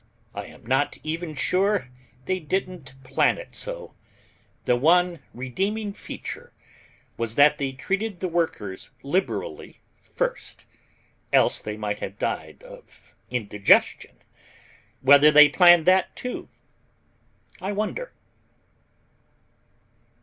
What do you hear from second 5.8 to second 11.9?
feature was that they treated the workers liberally first. Else they